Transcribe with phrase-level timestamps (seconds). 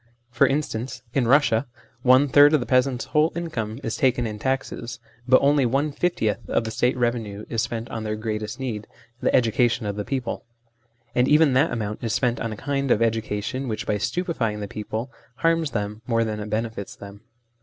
[0.31, 1.67] For instance, in Eussia
[2.01, 6.39] one third of the peasants' whole income is taken in taxes, but only one fiftieth
[6.49, 8.87] of the State revenue is spent on their greatest need,
[9.21, 10.43] the education of the people;
[11.13, 14.59] and even that amount is spent on a kind of educa tion which, by stupefying
[14.59, 17.21] the people, harms them more than it benefits them.